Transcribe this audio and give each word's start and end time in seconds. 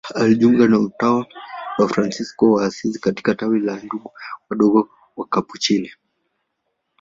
Alijiunga 0.15 0.67
na 0.67 0.79
utawa 0.79 1.25
wa 1.77 1.87
Fransisko 1.87 2.51
wa 2.51 2.65
Asizi 2.65 2.99
katika 2.99 3.35
tawi 3.35 3.59
la 3.59 3.75
Ndugu 3.75 4.11
Wadogo 4.49 4.89
Wakapuchini. 5.15 5.91